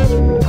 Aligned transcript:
Estamos 0.00 0.34
de 0.34 0.39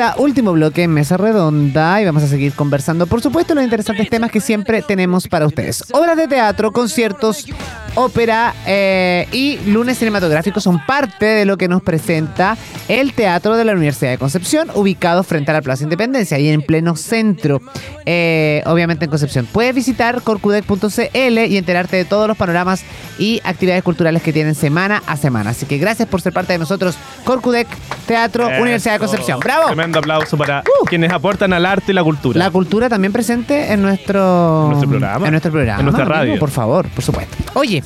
vuelta, 0.00 0.14
último 0.18 0.52
bloque 0.52 0.84
en 0.84 0.92
Mesa 0.92 1.16
Redonda 1.16 2.00
y 2.00 2.04
vamos 2.04 2.22
a 2.22 2.26
seguir 2.26 2.52
conversando, 2.54 3.06
por 3.06 3.20
supuesto, 3.20 3.54
los 3.54 3.64
interesantes 3.64 4.08
temas 4.08 4.30
que 4.30 4.40
siempre 4.40 4.82
tenemos 4.82 5.28
para 5.28 5.46
ustedes. 5.46 5.84
Obras 5.92 6.16
de 6.16 6.26
teatro, 6.26 6.72
conciertos, 6.72 7.46
ópera 7.94 8.54
eh, 8.66 9.26
y 9.32 9.58
lunes 9.66 9.98
cinematográficos 9.98 10.62
son 10.62 10.84
parte 10.86 11.26
de 11.26 11.44
lo 11.44 11.58
que 11.58 11.68
nos 11.68 11.82
presenta 11.82 12.56
el 12.88 13.12
Teatro 13.12 13.56
de 13.56 13.64
la 13.64 13.72
Universidad 13.72 14.10
de 14.10 14.18
Concepción, 14.18 14.70
ubicado 14.74 15.22
frente 15.22 15.50
a 15.50 15.54
la 15.54 15.62
Plaza 15.62 15.84
Independencia 15.84 16.38
y 16.38 16.48
en 16.48 16.62
pleno 16.62 16.96
centro, 16.96 17.60
eh, 18.06 18.62
obviamente 18.66 19.04
en 19.04 19.10
Concepción. 19.10 19.46
Puedes 19.52 19.74
visitar 19.74 20.22
corcudec.cl 20.22 21.38
y 21.46 21.56
enterarte 21.56 21.96
de 21.96 22.04
todos 22.04 22.26
los 22.26 22.36
panoramas 22.36 22.84
y 23.18 23.40
actividades 23.44 23.82
culturales 23.82 24.22
que 24.22 24.32
tienen 24.32 24.54
semana 24.54 25.02
a 25.06 25.16
semana. 25.16 25.50
Así 25.50 25.66
que 25.66 25.78
gracias 25.78 26.08
por 26.08 26.20
ser 26.20 26.32
parte 26.32 26.52
de 26.54 26.58
nosotros, 26.58 26.96
Corcudec 27.24 27.68
Teatro 28.06 28.46
Universidad 28.46 28.94
de 28.94 28.98
Concepción. 29.00 29.40
¡Bravo! 29.40 29.66
Tremendo 29.66 29.89
aplauso 29.98 30.36
para 30.36 30.62
quienes 30.86 31.12
aportan 31.12 31.52
al 31.52 31.66
arte 31.66 31.92
y 31.92 31.94
la 31.94 32.02
cultura. 32.04 32.38
La 32.38 32.50
cultura 32.50 32.88
también 32.88 33.12
presente 33.12 33.72
en 33.72 33.82
nuestro, 33.82 34.62
En 34.64 34.68
nuestro 34.70 34.88
programa. 34.90 35.26
En 35.26 35.32
nuestro 35.32 35.52
programa. 35.52 35.80
En 35.80 35.84
nuestra 35.86 36.04
radio. 36.04 36.38
Por 36.38 36.50
favor, 36.50 36.88
por 36.88 37.04
supuesto. 37.04 37.36
Oye, 37.54 37.82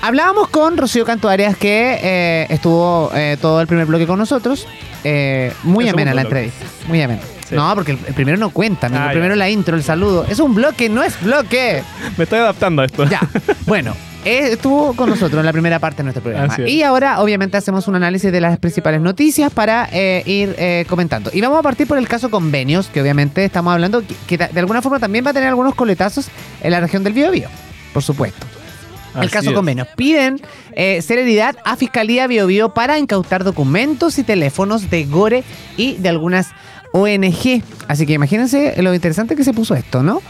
hablábamos 0.00 0.48
con 0.48 0.76
Rocío 0.76 1.04
Cantuarias 1.04 1.56
que 1.56 1.98
eh, 2.02 2.46
estuvo 2.48 3.10
eh, 3.14 3.36
todo 3.40 3.60
el 3.60 3.66
primer 3.66 3.86
bloque 3.86 4.06
con 4.06 4.18
nosotros. 4.18 4.66
Eh, 5.04 5.52
muy 5.64 5.84
El 5.88 5.94
amena 5.94 6.14
la 6.14 6.22
bloque. 6.22 6.44
entrevista. 6.46 6.66
Muy 6.88 7.02
amena. 7.02 7.20
Sí. 7.48 7.54
No, 7.56 7.74
porque 7.74 7.92
el, 7.92 7.98
el 8.06 8.14
primero 8.14 8.38
no 8.38 8.50
cuenta, 8.50 8.86
amigo. 8.86 9.02
Ah, 9.02 9.06
el 9.06 9.10
ya. 9.10 9.12
primero 9.14 9.34
la 9.34 9.50
intro, 9.50 9.76
el 9.76 9.82
saludo. 9.82 10.24
Es 10.28 10.38
un 10.40 10.54
bloque, 10.54 10.88
no 10.88 11.02
es 11.02 11.20
bloque. 11.22 11.82
Me 12.16 12.24
estoy 12.24 12.38
adaptando 12.38 12.82
a 12.82 12.86
esto. 12.86 13.04
Ya. 13.04 13.20
Bueno, 13.66 13.94
estuvo 14.24 14.94
con 14.94 15.10
nosotros 15.10 15.40
en 15.40 15.46
la 15.46 15.52
primera 15.52 15.78
parte 15.78 15.98
de 15.98 16.04
nuestro 16.04 16.22
programa. 16.22 16.56
Y 16.66 16.82
ahora, 16.82 17.20
obviamente, 17.20 17.56
hacemos 17.56 17.88
un 17.88 17.96
análisis 17.96 18.30
de 18.30 18.40
las 18.40 18.58
principales 18.58 19.00
noticias 19.00 19.52
para 19.52 19.88
eh, 19.92 20.22
ir 20.26 20.54
eh, 20.58 20.84
comentando. 20.88 21.30
Y 21.32 21.40
vamos 21.40 21.58
a 21.58 21.62
partir 21.62 21.86
por 21.86 21.98
el 21.98 22.08
caso 22.08 22.30
convenios, 22.30 22.88
que 22.88 23.00
obviamente 23.00 23.44
estamos 23.44 23.72
hablando 23.72 24.02
que, 24.06 24.14
que 24.26 24.38
de 24.38 24.60
alguna 24.60 24.82
forma 24.82 24.98
también 24.98 25.24
va 25.26 25.30
a 25.30 25.34
tener 25.34 25.48
algunos 25.48 25.74
coletazos 25.74 26.28
en 26.62 26.70
la 26.70 26.80
región 26.80 27.02
del 27.04 27.12
Biobío, 27.12 27.48
por 27.92 28.02
supuesto. 28.02 28.46
El 29.14 29.20
Así 29.22 29.30
caso 29.30 29.50
es. 29.50 29.56
convenios. 29.56 29.88
Piden 29.96 30.40
eh, 30.72 31.02
celeridad 31.02 31.56
a 31.64 31.76
Fiscalía 31.76 32.26
Biobío 32.26 32.72
para 32.72 32.98
incautar 32.98 33.44
documentos 33.44 34.18
y 34.18 34.22
teléfonos 34.22 34.88
de 34.88 35.04
Gore 35.04 35.44
y 35.76 35.96
de 35.96 36.08
algunas 36.08 36.48
ONG. 36.92 37.62
Así 37.88 38.06
que 38.06 38.14
imagínense 38.14 38.80
lo 38.82 38.94
interesante 38.94 39.36
que 39.36 39.44
se 39.44 39.52
puso 39.52 39.74
esto, 39.74 40.02
¿no? 40.02 40.22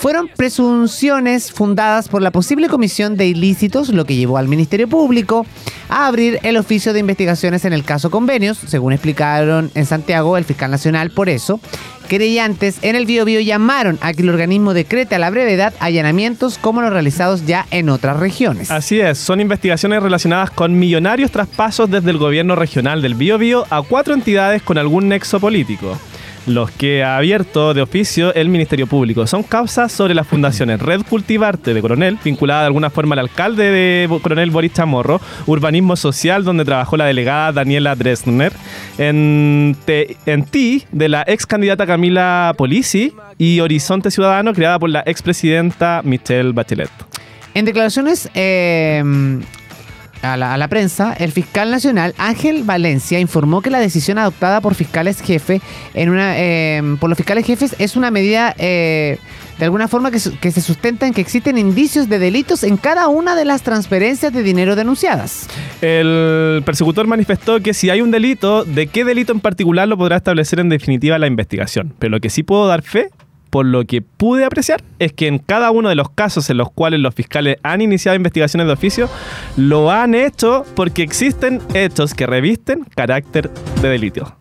Fueron 0.00 0.30
presunciones 0.34 1.52
fundadas 1.52 2.08
por 2.08 2.22
la 2.22 2.30
posible 2.30 2.68
comisión 2.68 3.18
de 3.18 3.26
ilícitos, 3.26 3.90
lo 3.90 4.06
que 4.06 4.16
llevó 4.16 4.38
al 4.38 4.48
Ministerio 4.48 4.88
Público 4.88 5.44
a 5.90 6.06
abrir 6.06 6.38
el 6.42 6.56
oficio 6.56 6.94
de 6.94 7.00
investigaciones 7.00 7.66
en 7.66 7.74
el 7.74 7.84
caso 7.84 8.10
convenios, 8.10 8.56
según 8.56 8.94
explicaron 8.94 9.70
en 9.74 9.84
Santiago 9.84 10.38
el 10.38 10.46
fiscal 10.46 10.70
nacional. 10.70 11.10
Por 11.10 11.28
eso, 11.28 11.60
querellantes 12.08 12.78
en 12.80 12.96
el 12.96 13.04
Biobío 13.04 13.40
llamaron 13.40 13.98
a 14.00 14.14
que 14.14 14.22
el 14.22 14.30
organismo 14.30 14.72
decrete 14.72 15.16
a 15.16 15.18
la 15.18 15.28
brevedad 15.28 15.74
allanamientos 15.80 16.56
como 16.56 16.80
los 16.80 16.94
realizados 16.94 17.44
ya 17.44 17.66
en 17.70 17.90
otras 17.90 18.18
regiones. 18.18 18.70
Así 18.70 19.00
es, 19.00 19.18
son 19.18 19.38
investigaciones 19.38 20.02
relacionadas 20.02 20.50
con 20.50 20.78
millonarios 20.78 21.30
traspasos 21.30 21.90
desde 21.90 22.10
el 22.10 22.16
gobierno 22.16 22.56
regional 22.56 23.02
del 23.02 23.16
Biobío 23.16 23.66
a 23.68 23.82
cuatro 23.82 24.14
entidades 24.14 24.62
con 24.62 24.78
algún 24.78 25.08
nexo 25.08 25.40
político. 25.40 25.98
Los 26.46 26.70
que 26.70 27.04
ha 27.04 27.16
abierto 27.18 27.74
de 27.74 27.82
oficio 27.82 28.34
el 28.34 28.48
Ministerio 28.48 28.86
Público 28.86 29.26
son 29.26 29.42
causas 29.42 29.92
sobre 29.92 30.14
las 30.14 30.26
fundaciones 30.26 30.80
Red 30.80 31.02
Cultivarte 31.08 31.74
de 31.74 31.80
Coronel, 31.82 32.18
vinculada 32.24 32.60
de 32.60 32.66
alguna 32.66 32.90
forma 32.90 33.14
al 33.14 33.20
alcalde 33.20 33.70
de 33.70 34.08
Coronel 34.22 34.50
Boris 34.50 34.72
Chamorro, 34.72 35.20
Urbanismo 35.46 35.96
Social, 35.96 36.42
donde 36.42 36.64
trabajó 36.64 36.96
la 36.96 37.04
delegada 37.04 37.52
Daniela 37.52 37.94
Dresner, 37.94 38.52
en, 38.98 39.76
en 39.86 40.44
Ti, 40.44 40.84
de 40.92 41.08
la 41.08 41.24
ex 41.26 41.46
candidata 41.46 41.86
Camila 41.86 42.54
Polisi, 42.56 43.12
y 43.36 43.60
Horizonte 43.60 44.10
Ciudadano, 44.10 44.54
creada 44.54 44.78
por 44.78 44.90
la 44.90 45.02
expresidenta 45.06 46.00
Michelle 46.04 46.52
Bachelet. 46.52 46.90
En 47.54 47.64
declaraciones 47.64 48.30
eh, 48.34 49.02
a, 50.22 50.36
la, 50.36 50.68
prensa, 50.68 51.12
el 51.14 51.32
fiscal 51.32 51.70
nacional 51.70 52.14
Ángel 52.18 52.62
Valencia 52.64 53.18
informó 53.20 53.62
que 53.62 53.70
la 53.70 53.78
decisión 53.78 54.18
adoptada 54.18 54.60
por 54.60 54.74
fiscales 54.74 55.20
jefe 55.20 55.60
en 55.94 56.10
una 56.10 56.38
eh, 56.38 56.82
por 57.00 57.08
los 57.08 57.16
fiscales 57.16 57.46
jefes 57.46 57.74
es 57.78 57.96
una 57.96 58.10
medida 58.10 58.54
eh, 58.58 59.18
de 59.58 59.64
alguna 59.64 59.88
forma 59.88 60.10
que, 60.10 60.18
que 60.40 60.50
se 60.50 60.60
sustenta 60.60 61.06
en 61.06 61.12
que 61.12 61.20
existen 61.20 61.58
indicios 61.58 62.08
de 62.08 62.18
delitos 62.18 62.64
en 62.64 62.76
cada 62.76 63.08
una 63.08 63.36
de 63.36 63.44
las 63.44 63.62
transferencias 63.62 64.32
de 64.32 64.42
dinero 64.42 64.74
denunciadas. 64.74 65.48
El 65.82 66.62
persecutor 66.64 67.06
manifestó 67.06 67.60
que 67.60 67.74
si 67.74 67.90
hay 67.90 68.00
un 68.00 68.10
delito, 68.10 68.64
de 68.64 68.86
qué 68.86 69.04
delito 69.04 69.32
en 69.32 69.40
particular 69.40 69.86
lo 69.86 69.98
podrá 69.98 70.16
establecer 70.16 70.60
en 70.60 70.70
definitiva 70.70 71.18
la 71.18 71.26
investigación. 71.26 71.94
Pero 71.98 72.10
lo 72.10 72.20
que 72.20 72.30
sí 72.30 72.42
puedo 72.42 72.66
dar 72.66 72.82
fe 72.82 73.10
por 73.50 73.66
lo 73.66 73.84
que 73.84 74.00
pude 74.00 74.44
apreciar, 74.44 74.82
es 74.98 75.12
que 75.12 75.26
en 75.26 75.38
cada 75.38 75.70
uno 75.70 75.88
de 75.88 75.96
los 75.96 76.10
casos 76.10 76.48
en 76.50 76.56
los 76.56 76.70
cuales 76.70 77.00
los 77.00 77.14
fiscales 77.14 77.56
han 77.62 77.80
iniciado 77.80 78.16
investigaciones 78.16 78.66
de 78.66 78.72
oficio, 78.72 79.08
lo 79.56 79.90
han 79.90 80.14
hecho 80.14 80.64
porque 80.74 81.02
existen 81.02 81.60
hechos 81.74 82.14
que 82.14 82.26
revisten 82.26 82.84
carácter 82.94 83.50
de 83.82 83.88
delito. 83.88 84.36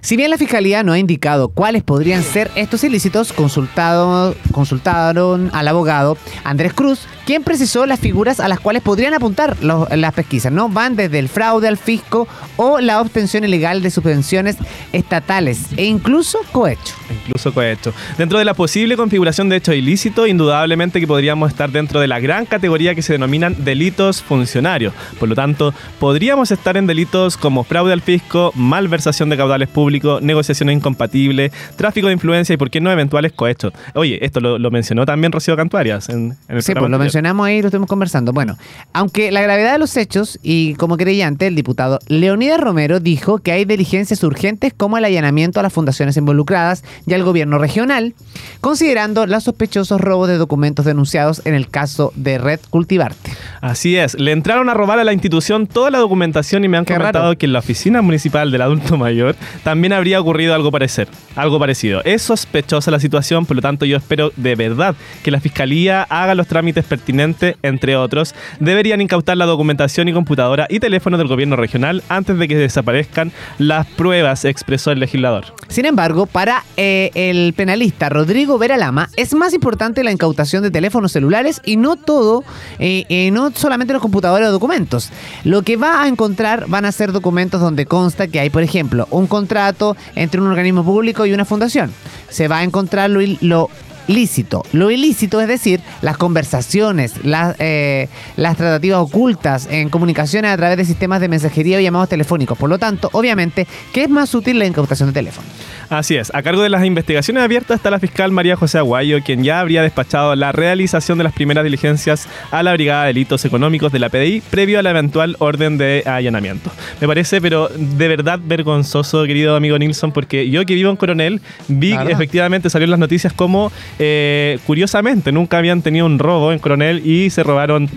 Si 0.00 0.16
bien 0.16 0.30
la 0.30 0.38
Fiscalía 0.38 0.84
no 0.84 0.92
ha 0.92 1.00
indicado 1.00 1.48
cuáles 1.48 1.82
podrían 1.82 2.22
ser 2.22 2.48
estos 2.54 2.84
ilícitos, 2.84 3.32
consultado, 3.32 4.36
consultaron 4.52 5.50
al 5.52 5.66
abogado 5.66 6.16
Andrés 6.44 6.72
Cruz, 6.74 7.08
quien 7.26 7.42
precisó 7.42 7.84
las 7.86 8.00
figuras 8.00 8.40
a 8.40 8.48
las 8.48 8.60
cuales 8.60 8.82
podrían 8.82 9.12
apuntar 9.12 9.56
los- 9.62 9.90
las 9.94 10.14
pesquisas, 10.14 10.52
¿no? 10.52 10.68
Van 10.70 10.96
desde 10.96 11.18
el 11.18 11.28
fraude 11.28 11.68
al 11.68 11.76
fisco 11.76 12.26
o 12.56 12.80
la 12.80 13.00
obtención 13.00 13.44
ilegal 13.44 13.82
de 13.82 13.90
subvenciones 13.90 14.56
estatales 14.92 15.66
e 15.76 15.84
incluso 15.84 16.38
cohecho. 16.52 16.94
Incluso 17.26 17.52
cohecho. 17.52 17.92
Dentro 18.16 18.38
de 18.38 18.44
la 18.44 18.54
posible 18.54 18.96
configuración 18.96 19.48
de 19.48 19.56
hecho 19.56 19.72
ilícito, 19.72 20.26
indudablemente 20.26 21.00
que 21.00 21.06
podríamos 21.06 21.50
estar 21.50 21.70
dentro 21.70 22.00
de 22.00 22.06
la 22.06 22.20
gran 22.20 22.46
categoría 22.46 22.94
que 22.94 23.02
se 23.02 23.12
denominan 23.12 23.56
delitos 23.64 24.22
funcionarios. 24.22 24.94
Por 25.18 25.28
lo 25.28 25.34
tanto, 25.34 25.74
podríamos 25.98 26.50
estar 26.50 26.76
en 26.76 26.86
delitos 26.86 27.36
como 27.36 27.64
fraude 27.64 27.92
al 27.92 28.00
fisco, 28.02 28.52
malversación 28.54 29.28
de 29.28 29.36
caudales 29.36 29.68
públicos, 29.68 30.22
negociación 30.22 30.70
incompatible, 30.70 31.50
tráfico 31.76 32.06
de 32.06 32.14
influencia 32.14 32.54
y, 32.54 32.56
por 32.56 32.70
qué 32.70 32.80
no, 32.80 32.90
eventuales 32.90 33.32
cohechos. 33.32 33.72
Oye, 33.94 34.24
esto 34.24 34.40
lo, 34.40 34.58
lo 34.58 34.70
mencionó 34.70 35.04
también 35.04 35.32
Rocío 35.32 35.56
Cantuarias 35.56 36.08
en, 36.08 36.36
en 36.48 36.56
el 36.56 36.62
Sí, 36.62 36.72
pues 36.72 36.74
programa 36.74 36.88
lo 36.88 37.02
anterior. 37.02 37.15
Mencionamos 37.16 37.46
ahí, 37.46 37.62
lo 37.62 37.68
estuvimos 37.68 37.88
conversando. 37.88 38.34
Bueno, 38.34 38.58
aunque 38.92 39.32
la 39.32 39.40
gravedad 39.40 39.72
de 39.72 39.78
los 39.78 39.96
hechos 39.96 40.38
y 40.42 40.74
como 40.74 40.98
creyente, 40.98 41.46
el 41.46 41.54
diputado 41.54 41.98
Leonidas 42.08 42.60
Romero 42.60 43.00
dijo 43.00 43.38
que 43.38 43.52
hay 43.52 43.64
diligencias 43.64 44.22
urgentes 44.22 44.74
como 44.76 44.98
el 44.98 45.04
allanamiento 45.06 45.58
a 45.58 45.62
las 45.62 45.72
fundaciones 45.72 46.18
involucradas 46.18 46.84
y 47.06 47.14
al 47.14 47.22
gobierno 47.22 47.56
regional, 47.56 48.12
considerando 48.60 49.26
los 49.26 49.44
sospechosos 49.44 49.98
robos 49.98 50.28
de 50.28 50.36
documentos 50.36 50.84
denunciados 50.84 51.40
en 51.46 51.54
el 51.54 51.70
caso 51.70 52.12
de 52.16 52.36
Red 52.36 52.60
Cultivarte. 52.68 53.30
Así 53.62 53.96
es, 53.96 54.12
le 54.20 54.32
entraron 54.32 54.68
a 54.68 54.74
robar 54.74 54.98
a 54.98 55.04
la 55.04 55.14
institución 55.14 55.66
toda 55.66 55.90
la 55.90 55.98
documentación 55.98 56.64
y 56.64 56.68
me 56.68 56.76
han 56.76 56.84
Qué 56.84 56.94
comentado 56.96 57.24
raro. 57.28 57.38
que 57.38 57.46
en 57.46 57.54
la 57.54 57.60
oficina 57.60 58.02
municipal 58.02 58.50
del 58.50 58.60
adulto 58.60 58.98
mayor 58.98 59.36
también 59.64 59.94
habría 59.94 60.20
ocurrido 60.20 60.54
algo 60.54 60.70
parecer, 60.70 61.08
algo 61.34 61.58
parecido. 61.58 62.02
Es 62.04 62.20
sospechosa 62.20 62.90
la 62.90 63.00
situación, 63.00 63.46
por 63.46 63.56
lo 63.56 63.62
tanto 63.62 63.86
yo 63.86 63.96
espero 63.96 64.32
de 64.36 64.54
verdad 64.54 64.94
que 65.22 65.30
la 65.30 65.40
fiscalía 65.40 66.02
haga 66.02 66.34
los 66.34 66.46
trámites 66.46 66.84
pertinentes, 66.84 67.05
entre 67.08 67.96
otros. 67.96 68.34
Deberían 68.60 69.00
incautar 69.00 69.36
la 69.36 69.46
documentación 69.46 70.08
y 70.08 70.12
computadora 70.12 70.66
y 70.68 70.80
teléfono 70.80 71.18
del 71.18 71.28
gobierno 71.28 71.56
regional 71.56 72.02
antes 72.08 72.38
de 72.38 72.48
que 72.48 72.56
desaparezcan 72.56 73.32
las 73.58 73.86
pruebas, 73.86 74.44
expresó 74.44 74.90
el 74.90 75.00
legislador. 75.00 75.46
Sin 75.68 75.86
embargo, 75.86 76.26
para 76.26 76.64
eh, 76.76 77.10
el 77.14 77.52
penalista 77.54 78.08
Rodrigo 78.08 78.58
Veralama 78.58 79.08
es 79.16 79.34
más 79.34 79.52
importante 79.54 80.04
la 80.04 80.12
incautación 80.12 80.62
de 80.62 80.70
teléfonos 80.70 81.12
celulares 81.12 81.60
y 81.64 81.76
no 81.76 81.96
todo, 81.96 82.44
eh, 82.78 83.04
eh, 83.08 83.30
no 83.30 83.50
solamente 83.52 83.92
los 83.92 84.02
computadores 84.02 84.48
o 84.48 84.52
documentos. 84.52 85.10
Lo 85.44 85.62
que 85.62 85.76
va 85.76 86.02
a 86.02 86.08
encontrar 86.08 86.66
van 86.68 86.84
a 86.84 86.92
ser 86.92 87.12
documentos 87.12 87.60
donde 87.60 87.86
consta 87.86 88.28
que 88.28 88.40
hay, 88.40 88.50
por 88.50 88.62
ejemplo, 88.62 89.06
un 89.10 89.26
contrato 89.26 89.96
entre 90.14 90.40
un 90.40 90.48
organismo 90.48 90.84
público 90.84 91.26
y 91.26 91.32
una 91.32 91.44
fundación. 91.44 91.92
Se 92.28 92.48
va 92.48 92.58
a 92.58 92.62
encontrar 92.64 93.10
lo, 93.10 93.20
lo 93.40 93.70
lícito. 94.08 94.64
Lo 94.72 94.90
ilícito 94.90 95.40
es 95.40 95.48
decir, 95.48 95.80
las 96.02 96.16
conversaciones, 96.16 97.24
las, 97.24 97.56
eh, 97.58 98.08
las 98.36 98.56
tratativas 98.56 99.00
ocultas 99.00 99.68
en 99.70 99.88
comunicaciones 99.88 100.50
a 100.50 100.56
través 100.56 100.76
de 100.76 100.84
sistemas 100.84 101.20
de 101.20 101.28
mensajería 101.28 101.78
o 101.78 101.80
llamados 101.80 102.08
telefónicos. 102.08 102.58
Por 102.58 102.70
lo 102.70 102.78
tanto, 102.78 103.08
obviamente, 103.12 103.66
que 103.92 104.04
es 104.04 104.10
más 104.10 104.34
útil 104.34 104.58
la 104.58 104.66
incautación 104.66 105.10
de 105.10 105.12
teléfono. 105.12 105.46
Así 105.88 106.16
es, 106.16 106.34
a 106.34 106.42
cargo 106.42 106.62
de 106.62 106.68
las 106.68 106.84
investigaciones 106.84 107.42
abiertas 107.42 107.76
está 107.76 107.90
la 107.90 108.00
fiscal 108.00 108.32
María 108.32 108.56
José 108.56 108.78
Aguayo, 108.78 109.22
quien 109.22 109.44
ya 109.44 109.60
habría 109.60 109.82
despachado 109.82 110.34
la 110.34 110.50
realización 110.50 111.16
de 111.18 111.24
las 111.24 111.32
primeras 111.32 111.62
diligencias 111.62 112.28
a 112.50 112.64
la 112.64 112.72
Brigada 112.72 113.02
de 113.02 113.08
Delitos 113.08 113.44
Económicos 113.44 113.92
de 113.92 114.00
la 114.00 114.08
PDI 114.08 114.42
previo 114.50 114.80
a 114.80 114.82
la 114.82 114.90
eventual 114.90 115.36
orden 115.38 115.78
de 115.78 116.02
allanamiento. 116.04 116.72
Me 117.00 117.06
parece, 117.06 117.40
pero 117.40 117.68
de 117.68 118.08
verdad 118.08 118.40
vergonzoso, 118.42 119.24
querido 119.26 119.54
amigo 119.54 119.78
Nilsson, 119.78 120.10
porque 120.10 120.50
yo 120.50 120.64
que 120.66 120.74
vivo 120.74 120.90
en 120.90 120.96
Coronel, 120.96 121.40
vi 121.68 121.92
efectivamente 121.92 122.68
salió 122.68 122.84
en 122.84 122.90
las 122.90 123.00
noticias 123.00 123.32
como, 123.32 123.70
eh, 123.98 124.58
curiosamente, 124.66 125.32
nunca 125.32 125.58
habían 125.58 125.82
tenido 125.82 126.06
un 126.06 126.18
robo 126.18 126.52
en 126.52 126.58
Coronel 126.58 127.06
y 127.06 127.30
se 127.30 127.42
robaron 127.42 127.88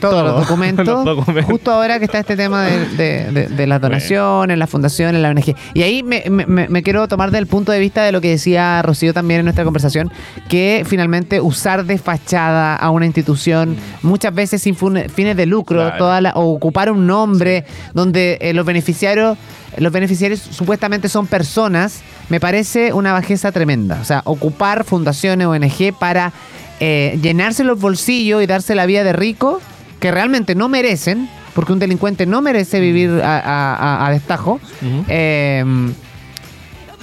Todos 0.00 0.14
Todo. 0.14 0.22
los, 0.24 0.40
documentos, 0.40 0.86
Los 0.86 1.04
documentos. 1.04 1.44
Justo 1.52 1.70
ahora 1.72 1.98
que 1.98 2.04
está 2.04 2.18
este 2.18 2.36
tema 2.36 2.64
de, 2.64 2.86
de- 2.96 3.30
de- 3.32 3.48
de 3.48 3.66
las 3.66 3.80
donaciones, 3.80 4.58
las 4.58 4.68
fundaciones, 4.68 5.22
la 5.22 5.30
ONG. 5.30 5.54
Y 5.74 5.82
ahí 5.82 6.02
me, 6.02 6.24
me- 6.28 6.68
me- 6.68 6.82
quiero 6.82 7.06
tomar 7.08 7.30
del 7.30 7.46
punto 7.46 7.72
de 7.72 7.78
vista 7.78 8.02
de 8.04 8.12
lo 8.12 8.20
que 8.20 8.28
decía 8.30 8.82
Rocío 8.82 9.14
también 9.14 9.40
en 9.40 9.46
nuestra 9.46 9.64
conversación, 9.64 10.10
que 10.48 10.84
finalmente 10.86 11.40
usar 11.40 11.84
de 11.84 11.96
fachada 11.98 12.76
a 12.76 12.90
una 12.90 13.06
institución, 13.06 13.76
muchas 14.02 14.34
veces 14.34 14.62
sin 14.62 14.74
fines 14.76 15.36
de 15.36 15.46
lucro, 15.46 15.78
Claro. 15.80 15.96
toda 15.98 16.20
la- 16.20 16.32
o 16.32 16.52
ocupar 16.54 16.90
un 16.90 17.06
nombre 17.06 17.64
donde 17.94 18.38
eh, 18.40 18.52
los 18.52 18.66
beneficiarios, 18.66 19.38
los 19.78 19.92
beneficiarios 19.92 20.40
supuestamente 20.40 21.08
son 21.08 21.26
personas, 21.26 22.02
me 22.28 22.40
parece 22.40 22.92
una 22.92 23.12
bajeza 23.12 23.52
tremenda. 23.52 23.98
O 24.00 24.04
sea, 24.04 24.22
ocupar 24.24 24.84
fundaciones, 24.84 25.46
ONG 25.46 25.92
para 25.98 26.32
eh, 26.80 27.18
llenarse 27.22 27.64
los 27.64 27.78
bolsillos 27.80 28.42
y 28.42 28.46
darse 28.46 28.74
la 28.74 28.86
vida 28.86 29.04
de 29.04 29.12
rico 29.12 29.60
que 30.00 30.10
realmente 30.10 30.54
no 30.54 30.68
merecen, 30.68 31.28
porque 31.54 31.72
un 31.72 31.78
delincuente 31.78 32.26
no 32.26 32.42
merece 32.42 32.80
vivir 32.80 33.10
a, 33.22 33.38
a- 33.38 33.74
a- 33.76 34.06
a 34.06 34.10
destajo. 34.10 34.60
Eh, 35.08 35.64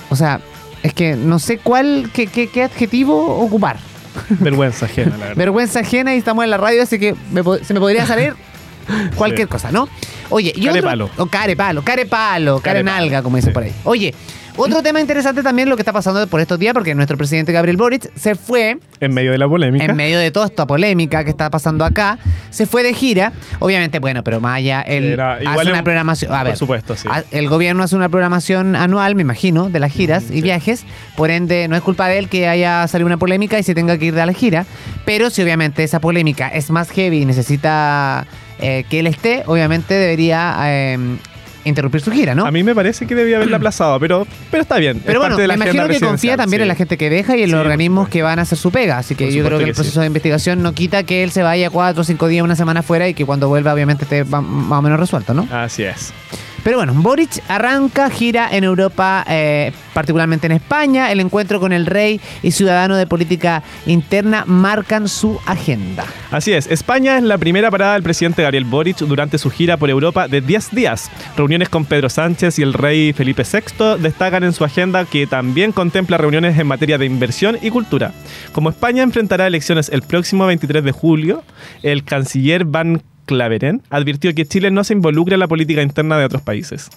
o 0.10 0.16
sea, 0.16 0.40
es 0.84 0.94
que 0.94 1.16
no 1.16 1.40
sé 1.40 1.58
cuál, 1.58 2.10
qué, 2.14 2.28
qué- 2.28 2.48
qué 2.48 2.64
adjetivo 2.64 3.38
ocupar. 3.40 3.78
vergüenza 4.30 4.86
ajena, 4.86 5.12
la 5.12 5.18
verdad. 5.18 5.36
Vergüenza 5.38 5.80
ajena 5.80 6.14
y 6.14 6.18
estamos 6.20 6.44
en 6.44 6.52
la 6.52 6.58
radio, 6.58 6.84
así 6.84 7.00
que 7.00 7.16
me 7.32 7.42
se 7.64 7.74
me 7.74 7.80
podría 7.80 8.06
salir 8.06 8.36
cualquier 9.16 9.48
Sí. 9.48 9.52
cosa, 9.52 9.72
¿no? 9.72 9.88
Oye, 10.30 10.54
y 10.56 10.66
Carepalo. 10.66 11.06
otro, 11.06 11.24
o 11.24 11.28
carepalo, 11.28 11.82
carepalo, 11.82 11.82
Carepalo. 11.84 12.62
carenalga, 12.62 13.24
como 13.24 13.38
dicen 13.38 13.50
Sí. 13.52 13.54
por 13.54 13.64
ahí. 13.64 13.74
Oye, 13.86 14.14
otro 14.56 14.84
tema 14.84 15.02
interesante 15.02 15.42
también 15.44 15.68
lo 15.70 15.76
que 15.76 15.82
está 15.82 15.92
pasando 15.94 16.26
por 16.28 16.40
estos 16.40 16.60
días, 16.60 16.74
porque 16.74 16.94
nuestro 16.96 17.18
presidente 17.18 17.52
Gabriel 17.52 17.78
Boric 17.78 18.12
se 18.16 18.36
fue 18.36 18.78
En 19.00 19.14
medio 19.14 19.32
de 19.32 19.38
la 19.38 19.48
polémica. 19.48 19.86
en 19.86 19.96
medio 19.96 20.20
de 20.20 20.30
toda 20.32 20.46
esta 20.46 20.68
polémica 20.68 21.24
que 21.24 21.32
está 21.32 21.50
pasando 21.50 21.84
acá, 21.86 22.20
se 22.52 22.66
fue 22.66 22.84
de 22.84 22.94
gira. 22.94 23.34
Obviamente, 23.60 24.00
bueno, 24.00 24.24
pero 24.24 24.40
más 24.40 24.58
allá, 24.58 24.82
él 24.82 25.06
Era- 25.14 25.40
igual 25.42 25.58
hace 25.58 25.62
es 25.64 25.70
una 25.70 25.78
un- 25.80 25.84
programación. 25.84 26.32
A 26.34 26.38
por 26.40 26.46
ver, 26.48 26.58
supuesto, 26.58 26.96
sí. 26.96 27.08
a- 27.12 27.24
el 27.32 27.50
gobierno 27.50 27.84
hace 27.84 27.96
una 27.96 28.10
programación 28.10 28.76
anual, 28.76 29.16
me 29.16 29.22
imagino, 29.24 29.70
de 29.70 29.80
las 29.80 29.92
giras 29.92 30.26
y 30.30 30.36
sí. 30.36 30.42
viajes. 30.42 30.86
Por 31.16 31.32
ende, 31.32 31.68
no 31.68 31.76
es 31.76 31.82
culpa 31.82 32.08
de 32.08 32.20
él 32.20 32.30
que 32.30 32.48
haya 32.48 32.88
salido 32.88 33.08
una 33.08 33.18
polémica 33.18 33.58
y 33.60 33.64
se 33.64 33.74
tenga 33.74 33.98
que 33.98 34.06
ir 34.06 34.14
de 34.16 34.26
la 34.26 34.34
gira. 34.34 34.66
Pero 35.06 35.30
si 35.30 35.42
obviamente 35.42 35.84
esa 35.84 36.00
polémica 36.00 36.48
es 36.50 36.70
más 36.70 36.90
heavy 36.92 37.22
y 37.22 37.26
necesita 37.26 38.26
eh, 38.60 38.86
que 38.90 39.00
él 39.00 39.08
esté, 39.08 39.44
obviamente 39.48 39.94
debería 39.96 40.56
eh, 40.66 40.98
interrumpir 41.66 42.02
su 42.02 42.12
gira, 42.12 42.36
¿no? 42.36 42.46
A 42.46 42.52
mí 42.52 42.64
me 42.64 42.76
parece 42.76 43.06
que 43.06 43.16
debía 43.16 43.38
haberla 43.38 43.58
aplazado, 43.58 44.00
pero, 44.00 44.28
pero 44.52 44.64
está 44.64 44.78
bien. 44.78 44.98
es 44.98 45.04
Pero 45.06 45.20
bueno, 45.20 45.36
parte 45.36 45.42
de 45.44 45.48
me 45.48 45.58
la 45.58 45.66
imagino 45.66 45.88
que 45.88 46.00
confía 46.00 46.36
también 46.38 46.60
sí. 46.60 46.62
en 46.64 46.68
la 46.68 46.76
gente 46.76 46.98
que 46.98 47.10
deja 47.10 47.38
y 47.38 47.44
en 47.44 47.52
los 47.52 47.60
organismos 47.62 48.10
que 48.10 48.22
van 48.22 48.40
a 48.40 48.42
hacer 48.44 48.58
su 48.58 48.72
pega. 48.72 48.98
Así 48.98 49.16
que 49.16 49.26
Por 49.26 49.34
yo 49.34 49.46
creo 49.46 49.58
que 49.60 49.64
el 49.66 49.70
sí. 49.72 49.76
proceso 49.76 50.00
de 50.02 50.08
investigación 50.08 50.62
no 50.62 50.74
quita 50.74 51.04
que 51.04 51.24
él 51.24 51.32
se 51.32 51.42
vaya 51.44 51.70
cuatro 51.70 52.02
o 52.02 52.04
cinco 52.04 52.28
días, 52.28 52.44
una 52.44 52.56
semana 52.56 52.84
fuera 52.84 53.08
y 53.08 53.14
que 53.14 53.26
cuando 53.26 53.48
vuelva 53.48 53.74
obviamente 53.74 54.04
esté 54.04 54.24
va- 54.24 54.42
más 54.42 54.80
o 54.80 54.82
menos 54.82 55.00
resuelto, 55.00 55.34
¿no? 55.34 55.48
Así 55.52 55.84
es. 55.84 56.14
Pero 56.64 56.78
bueno, 56.78 56.94
Boric 56.96 57.44
arranca 57.50 58.10
gira 58.10 58.48
en 58.52 58.64
Europa, 58.64 59.26
eh, 59.28 59.74
particularmente 59.94 60.48
en 60.48 60.54
España. 60.54 61.12
El 61.12 61.20
encuentro 61.20 61.60
con 61.60 61.74
el 61.74 61.86
rey 61.86 62.22
y 62.42 62.52
ciudadano 62.52 62.96
de 62.96 63.06
política 63.06 63.64
interna 63.86 64.46
marcan 64.48 65.10
su 65.10 65.40
agenda. 65.46 66.06
Así 66.32 66.54
es, 66.54 66.68
España 66.68 67.18
es 67.18 67.24
la 67.24 67.38
primera 67.38 67.70
parada 67.70 67.94
del 67.94 68.04
presidente 68.04 68.44
Gabriel 68.44 68.64
Boric 68.64 69.00
durante 69.00 69.38
su 69.38 69.50
gira 69.50 69.76
por 69.76 69.90
Europa 69.90 70.28
de 70.30 70.40
10 70.40 70.72
días. 70.72 71.12
Reuniones 71.36 71.68
con 71.68 71.84
Pedro 71.86 72.10
Sánchez 72.10 72.58
y 72.60 72.62
el 72.62 72.74
rey 72.74 73.12
Felipe 73.12 73.44
VI 73.44 74.02
destacan 74.02 74.44
en 74.44 74.54
su 74.54 74.64
agenda 74.64 75.04
que 75.06 75.28
también 75.28 75.74
contempla 75.74 76.18
reuniones 76.18 76.58
en 76.58 76.68
materia 76.68 76.98
de 76.98 77.06
inversión 77.06 77.58
y 77.62 77.72
cultura. 77.72 78.14
Como 78.54 78.70
España 78.70 79.04
enfrentará 79.04 79.48
elecciones 79.48 79.90
el 79.90 80.02
próximo 80.02 80.46
23 80.46 80.84
de 80.84 80.92
julio, 80.92 81.44
el 81.82 82.06
canciller 82.06 82.64
Van 82.66 83.02
Claveren 83.26 83.82
advirtió 83.90 84.34
que 84.34 84.46
Chile 84.46 84.72
no 84.72 84.84
se 84.84 84.94
involucra 84.94 85.36
en 85.36 85.40
la 85.40 85.48
política 85.48 85.82
interna 85.82 86.18
de 86.18 86.26
otros 86.26 86.42
países. 86.42 86.90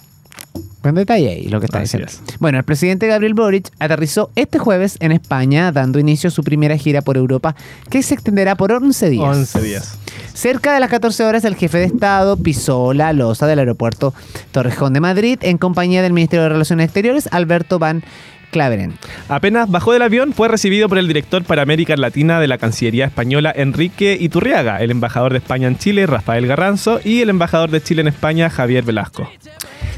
Buen 0.83 0.95
detalle 0.95 1.29
ahí 1.29 1.47
lo 1.49 1.59
que 1.59 1.65
está 1.65 1.79
Así 1.79 1.97
diciendo. 1.97 2.07
es. 2.31 2.39
Bueno, 2.39 2.57
el 2.59 2.63
presidente 2.63 3.07
Gabriel 3.07 3.33
Boric 3.33 3.69
aterrizó 3.79 4.29
este 4.35 4.57
jueves 4.59 4.97
en 5.01 5.11
España, 5.11 5.71
dando 5.71 5.99
inicio 5.99 6.29
a 6.29 6.31
su 6.31 6.43
primera 6.43 6.77
gira 6.77 7.01
por 7.01 7.17
Europa, 7.17 7.55
que 7.89 8.01
se 8.03 8.13
extenderá 8.13 8.55
por 8.55 8.71
11 8.71 9.09
días. 9.09 9.37
11 9.37 9.61
días. 9.61 9.97
Cerca 10.33 10.73
de 10.73 10.79
las 10.79 10.89
14 10.89 11.25
horas, 11.25 11.43
el 11.45 11.55
jefe 11.55 11.79
de 11.79 11.85
Estado 11.85 12.37
pisó 12.37 12.93
la 12.93 13.11
losa 13.11 13.47
del 13.47 13.59
aeropuerto 13.59 14.13
Torrejón 14.51 14.93
de 14.93 14.99
Madrid 15.01 15.39
en 15.41 15.57
compañía 15.57 16.01
del 16.01 16.13
Ministerio 16.13 16.43
de 16.43 16.49
Relaciones 16.49 16.85
Exteriores, 16.85 17.27
Alberto 17.31 17.79
Van 17.79 18.03
Claveren. 18.51 18.93
Apenas 19.29 19.69
bajó 19.69 19.93
del 19.93 20.01
avión, 20.01 20.33
fue 20.33 20.47
recibido 20.47 20.89
por 20.89 20.97
el 20.97 21.07
director 21.07 21.43
para 21.43 21.61
América 21.61 21.95
Latina 21.95 22.39
de 22.39 22.47
la 22.47 22.57
Cancillería 22.57 23.05
Española, 23.05 23.53
Enrique 23.55 24.17
Iturriaga, 24.19 24.77
el 24.77 24.91
embajador 24.91 25.33
de 25.33 25.39
España 25.39 25.67
en 25.67 25.77
Chile, 25.77 26.05
Rafael 26.05 26.47
Garranzo, 26.47 26.99
y 27.03 27.21
el 27.21 27.29
embajador 27.29 27.69
de 27.69 27.81
Chile 27.81 28.01
en 28.01 28.07
España, 28.07 28.49
Javier 28.49 28.83
Velasco. 28.83 29.29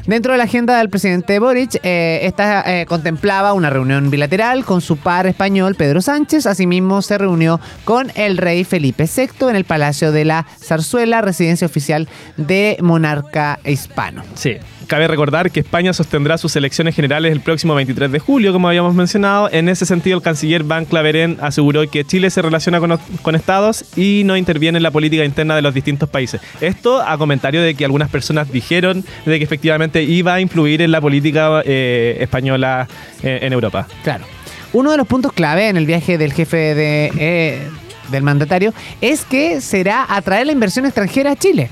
Dentro 0.09 0.31
de 0.31 0.39
la 0.39 0.45
agenda 0.45 0.79
del 0.79 0.89
presidente 0.89 1.37
Boric, 1.37 1.79
eh, 1.83 2.21
esta 2.23 2.63
eh, 2.65 2.87
contemplaba 2.87 3.53
una 3.53 3.69
reunión 3.69 4.09
bilateral 4.09 4.65
con 4.65 4.81
su 4.81 4.97
par 4.97 5.27
español 5.27 5.75
Pedro 5.75 6.01
Sánchez. 6.01 6.47
Asimismo, 6.47 7.03
se 7.03 7.19
reunió 7.19 7.59
con 7.85 8.11
el 8.15 8.37
rey 8.37 8.63
Felipe 8.63 9.05
VI 9.05 9.49
en 9.49 9.55
el 9.55 9.65
Palacio 9.65 10.11
de 10.11 10.25
la 10.25 10.47
Zarzuela, 10.59 11.21
residencia 11.21 11.67
oficial 11.67 12.07
de 12.37 12.77
monarca 12.81 13.59
hispano. 13.63 14.23
Sí. 14.33 14.57
Cabe 14.89 15.07
recordar 15.07 15.51
que 15.51 15.59
España 15.59 15.93
sostendrá 15.93 16.39
sus 16.39 16.55
elecciones 16.55 16.95
generales 16.95 17.31
el 17.31 17.41
próximo 17.41 17.75
23 17.75 18.11
de 18.11 18.17
julio, 18.17 18.51
como 18.51 18.69
habíamos 18.69 18.95
mencionado. 18.95 19.47
En 19.51 19.69
ese 19.69 19.85
sentido, 19.85 20.17
el 20.17 20.23
canciller 20.23 20.63
Van 20.63 20.85
Claveren 20.85 21.37
aseguró 21.41 21.87
que 21.87 22.03
Chile 22.05 22.31
se 22.31 22.41
relaciona 22.41 22.79
con, 22.79 22.97
con 23.21 23.35
estados 23.35 23.85
y 23.95 24.23
no 24.25 24.35
interviene 24.35 24.77
en 24.77 24.83
la 24.83 24.89
política 24.89 25.23
interna 25.23 25.55
de 25.55 25.61
los 25.61 25.75
distintos 25.75 26.09
países. 26.09 26.41
Esto 26.59 27.03
a 27.03 27.19
comentario 27.19 27.61
de 27.61 27.75
que 27.75 27.85
algunas 27.85 28.09
personas 28.09 28.51
dijeron 28.51 29.05
de 29.27 29.37
que 29.37 29.43
efectivamente 29.43 30.01
iba 30.01 30.33
a 30.33 30.41
influir 30.41 30.81
en 30.81 30.91
la 30.91 31.01
política 31.01 31.61
eh, 31.65 32.17
española 32.19 32.87
eh, 33.21 33.41
en 33.43 33.53
Europa. 33.53 33.87
Claro. 34.03 34.25
Uno 34.73 34.89
de 34.89 34.97
los 34.97 35.05
puntos 35.05 35.33
clave 35.33 35.69
en 35.69 35.77
el 35.77 35.85
viaje 35.85 36.17
del 36.17 36.33
jefe 36.33 36.73
de, 36.73 37.11
eh, 37.15 37.69
del 38.09 38.23
mandatario 38.23 38.73
es 39.01 39.23
que 39.23 39.61
será 39.61 40.07
atraer 40.09 40.47
la 40.47 40.51
inversión 40.51 40.87
extranjera 40.87 41.33
a 41.33 41.35
Chile. 41.35 41.69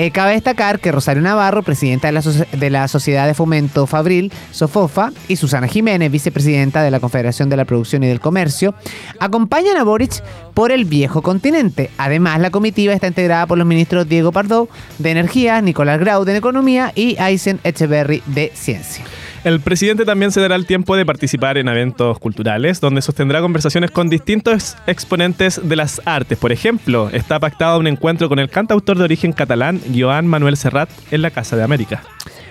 Eh, 0.00 0.12
cabe 0.12 0.34
destacar 0.34 0.78
que 0.78 0.92
Rosario 0.92 1.20
Navarro, 1.22 1.64
presidenta 1.64 2.06
de 2.06 2.12
la, 2.12 2.20
de 2.20 2.70
la 2.70 2.86
Sociedad 2.86 3.26
de 3.26 3.34
Fomento 3.34 3.84
Fabril, 3.88 4.32
Sofofa, 4.52 5.10
y 5.26 5.34
Susana 5.34 5.66
Jiménez, 5.66 6.12
vicepresidenta 6.12 6.84
de 6.84 6.92
la 6.92 7.00
Confederación 7.00 7.48
de 7.48 7.56
la 7.56 7.64
Producción 7.64 8.04
y 8.04 8.06
del 8.06 8.20
Comercio, 8.20 8.76
acompañan 9.18 9.76
a 9.76 9.82
Boric 9.82 10.22
por 10.54 10.70
el 10.70 10.84
viejo 10.84 11.20
continente. 11.20 11.90
Además, 11.98 12.38
la 12.38 12.50
comitiva 12.50 12.92
está 12.92 13.08
integrada 13.08 13.48
por 13.48 13.58
los 13.58 13.66
ministros 13.66 14.08
Diego 14.08 14.30
Pardo 14.30 14.68
de 14.98 15.10
Energía, 15.10 15.60
Nicolás 15.62 15.98
Grau 15.98 16.24
de 16.24 16.36
Economía 16.36 16.92
y 16.94 17.16
Aysen 17.18 17.58
Echeverry 17.64 18.22
de 18.26 18.52
Ciencia. 18.54 19.04
El 19.48 19.60
presidente 19.60 20.04
también 20.04 20.30
se 20.30 20.42
dará 20.42 20.56
el 20.56 20.66
tiempo 20.66 20.94
de 20.94 21.06
participar 21.06 21.56
en 21.56 21.68
eventos 21.68 22.18
culturales, 22.18 22.82
donde 22.82 23.00
sostendrá 23.00 23.40
conversaciones 23.40 23.90
con 23.90 24.10
distintos 24.10 24.76
exponentes 24.86 25.66
de 25.66 25.74
las 25.74 26.02
artes. 26.04 26.36
Por 26.36 26.52
ejemplo, 26.52 27.08
está 27.14 27.40
pactado 27.40 27.78
un 27.78 27.86
encuentro 27.86 28.28
con 28.28 28.38
el 28.40 28.50
cantautor 28.50 28.98
de 28.98 29.04
origen 29.04 29.32
catalán, 29.32 29.80
Joan 29.98 30.26
Manuel 30.26 30.58
Serrat, 30.58 30.90
en 31.10 31.22
la 31.22 31.30
Casa 31.30 31.56
de 31.56 31.62
América. 31.62 32.02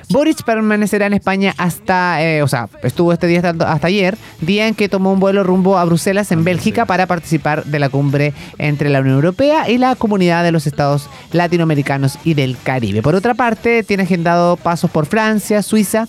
Boric 0.10 0.42
permanecerá 0.44 1.06
en 1.06 1.14
España 1.14 1.54
hasta, 1.58 2.24
eh, 2.24 2.42
o 2.42 2.48
sea, 2.48 2.68
estuvo 2.82 3.14
este 3.14 3.28
día 3.28 3.42
hasta, 3.44 3.72
hasta 3.72 3.88
ayer, 3.88 4.18
día 4.42 4.68
en 4.68 4.74
que 4.74 4.90
tomó 4.90 5.12
un 5.12 5.20
vuelo 5.20 5.44
rumbo 5.44 5.78
a 5.78 5.86
Bruselas, 5.86 6.32
en 6.32 6.44
Bélgica, 6.44 6.86
para 6.86 7.06
participar 7.06 7.66
de 7.66 7.78
la 7.78 7.90
cumbre 7.90 8.34
entre 8.58 8.90
la 8.90 9.02
Unión 9.02 9.16
Europea 9.16 9.70
y 9.70 9.78
la 9.78 9.96
Comunidad 9.96 10.44
de 10.44 10.52
los 10.52 10.66
Estados 10.66 11.10
Latinoamericanos 11.32 12.18
y 12.24 12.34
del 12.34 12.58
Caribe. 12.58 13.04
Por 13.04 13.14
otra 13.14 13.36
parte, 13.36 13.84
tiene 13.84 14.04
agendado 14.04 14.56
pasos 14.56 14.90
por 14.90 15.06
Francia, 15.06 15.62
Suiza. 15.62 16.08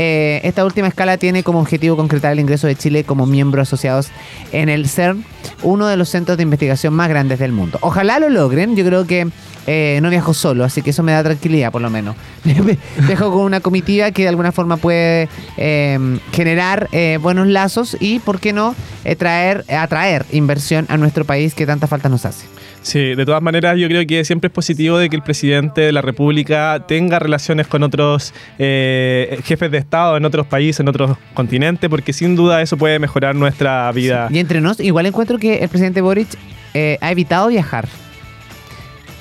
Eh, 0.00 0.40
esta 0.44 0.64
última 0.64 0.86
escala 0.86 1.16
tiene 1.16 1.42
como 1.42 1.58
objetivo 1.58 1.96
concretar 1.96 2.32
el 2.32 2.38
ingreso 2.38 2.68
de 2.68 2.76
Chile 2.76 3.02
como 3.02 3.26
miembro 3.26 3.60
asociados 3.60 4.10
en 4.52 4.68
el 4.68 4.88
CERN, 4.88 5.24
uno 5.64 5.88
de 5.88 5.96
los 5.96 6.08
centros 6.08 6.36
de 6.36 6.44
investigación 6.44 6.94
más 6.94 7.08
grandes 7.08 7.40
del 7.40 7.50
mundo. 7.50 7.78
Ojalá 7.82 8.20
lo 8.20 8.28
logren, 8.28 8.76
yo 8.76 8.84
creo 8.84 9.08
que 9.08 9.26
eh, 9.66 9.98
no 10.00 10.08
viajo 10.08 10.34
solo, 10.34 10.62
así 10.62 10.82
que 10.82 10.90
eso 10.90 11.02
me 11.02 11.10
da 11.10 11.24
tranquilidad 11.24 11.72
por 11.72 11.82
lo 11.82 11.90
menos. 11.90 12.14
Viajo 13.08 13.32
con 13.32 13.40
una 13.40 13.58
comitiva 13.58 14.12
que 14.12 14.22
de 14.22 14.28
alguna 14.28 14.52
forma 14.52 14.76
puede 14.76 15.28
eh, 15.56 15.98
generar 16.32 16.88
eh, 16.92 17.18
buenos 17.20 17.48
lazos 17.48 17.96
y, 17.98 18.20
¿por 18.20 18.38
qué 18.38 18.52
no?, 18.52 18.76
traer, 19.18 19.64
atraer 19.68 20.26
inversión 20.30 20.86
a 20.88 20.96
nuestro 20.96 21.24
país 21.24 21.54
que 21.54 21.66
tanta 21.66 21.88
falta 21.88 22.08
nos 22.08 22.24
hace. 22.24 22.46
Sí, 22.82 23.14
de 23.14 23.26
todas 23.26 23.42
maneras 23.42 23.76
yo 23.76 23.86
creo 23.88 24.06
que 24.06 24.24
siempre 24.24 24.48
es 24.48 24.52
positivo 24.54 24.96
de 24.98 25.10
que 25.10 25.16
el 25.16 25.22
presidente 25.22 25.82
de 25.82 25.92
la 25.92 26.00
República 26.00 26.84
tenga 26.86 27.18
relaciones 27.18 27.66
con 27.66 27.82
otros 27.82 28.32
eh, 28.58 29.38
jefes 29.44 29.70
de 29.70 29.78
Estado 29.78 30.16
en 30.16 30.24
otros 30.24 30.46
países, 30.46 30.80
en 30.80 30.88
otros 30.88 31.18
continentes, 31.34 31.90
porque 31.90 32.12
sin 32.12 32.34
duda 32.36 32.62
eso 32.62 32.76
puede 32.76 32.98
mejorar 32.98 33.34
nuestra 33.34 33.90
vida. 33.92 34.28
Y 34.30 34.38
entre 34.38 34.60
nos, 34.60 34.80
igual 34.80 35.06
encuentro 35.06 35.38
que 35.38 35.58
el 35.58 35.68
presidente 35.68 36.00
Boric 36.00 36.28
eh, 36.74 36.96
ha 37.00 37.10
evitado 37.10 37.48
viajar. 37.48 37.86